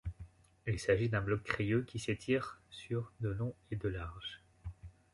Il 0.65 0.79
s'agit 0.79 1.09
d'un 1.09 1.21
bloc 1.21 1.43
crayeux 1.43 1.83
qui 1.83 1.99
s'étire 1.99 2.59
sur 2.71 3.11
de 3.19 3.29
long 3.29 3.53
et 3.69 3.75
de 3.75 3.87
large. 3.87 4.41